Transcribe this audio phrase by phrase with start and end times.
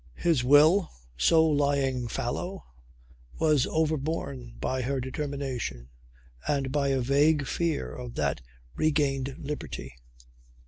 [0.17, 2.63] His will, so long lying fallow,
[3.37, 5.89] was overborne by her determination
[6.47, 8.41] and by a vague fear of that
[8.75, 9.93] regained liberty.